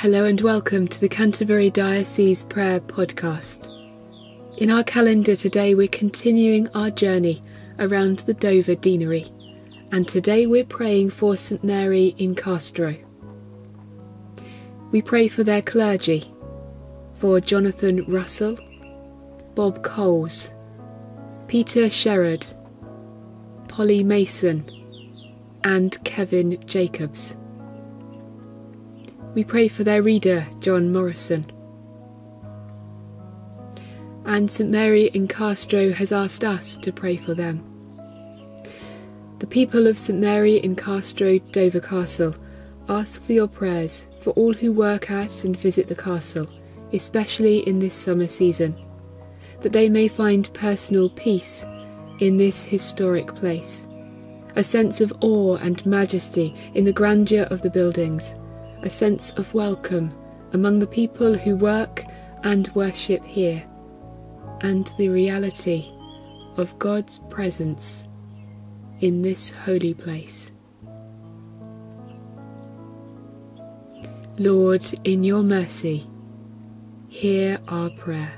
[0.00, 3.68] Hello and welcome to the Canterbury Diocese Prayer Podcast.
[4.56, 7.42] In our calendar today, we're continuing our journey
[7.78, 9.30] around the Dover Deanery,
[9.92, 12.96] and today we're praying for St Mary in Castro.
[14.90, 16.24] We pray for their clergy,
[17.12, 18.56] for Jonathan Russell,
[19.54, 20.54] Bob Coles,
[21.46, 22.50] Peter Sherrod,
[23.68, 24.64] Polly Mason,
[25.62, 27.36] and Kevin Jacobs.
[29.32, 31.46] We pray for their reader, John Morrison.
[34.24, 37.64] And St Mary in Castro has asked us to pray for them.
[39.38, 42.34] The people of St Mary in Castro, Dover Castle,
[42.88, 46.48] ask for your prayers for all who work at and visit the castle,
[46.92, 48.76] especially in this summer season,
[49.60, 51.64] that they may find personal peace
[52.18, 53.86] in this historic place,
[54.56, 58.34] a sense of awe and majesty in the grandeur of the buildings,
[58.82, 60.10] a sense of welcome
[60.52, 62.04] among the people who work
[62.42, 63.62] and worship here,
[64.62, 65.90] and the reality
[66.56, 68.08] of God's presence
[69.00, 70.52] in this holy place.
[74.38, 76.06] Lord, in your mercy,
[77.08, 78.32] hear our prayer.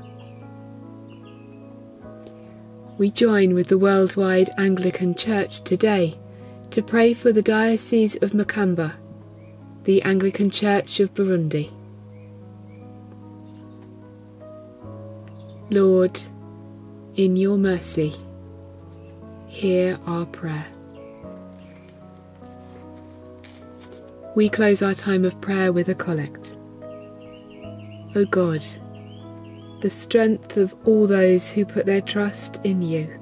[2.98, 6.18] We join with the worldwide Anglican Church today
[6.70, 8.94] to pray for the Diocese of Makamba,
[9.84, 11.72] the Anglican Church of Burundi.
[15.70, 16.20] Lord,
[17.16, 18.14] in your mercy,
[19.48, 20.66] hear our prayer.
[24.36, 26.56] We close our time of prayer with a collect.
[28.14, 28.64] O God,
[29.80, 33.18] the strength of all those who put their trust in you,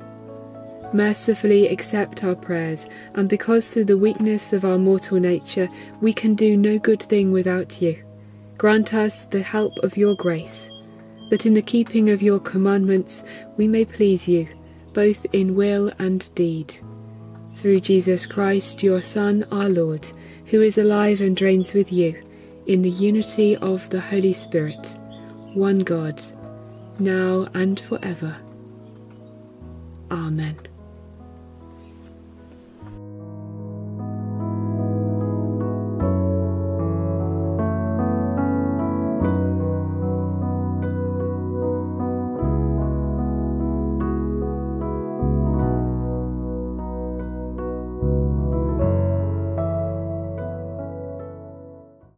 [0.92, 5.68] mercifully accept our prayers, and because through the weakness of our mortal nature
[6.00, 8.02] we can do no good thing without you,
[8.58, 10.68] grant us the help of your grace,
[11.30, 13.24] that in the keeping of your commandments
[13.56, 14.48] we may please you,
[14.94, 16.74] both in will and deed.
[17.54, 20.06] Through Jesus Christ, your Son, our Lord,
[20.46, 22.20] who is alive and reigns with you,
[22.66, 24.96] in the unity of the Holy Spirit,
[25.54, 26.20] one God,
[26.98, 28.36] now and forever.
[30.10, 30.69] Amen.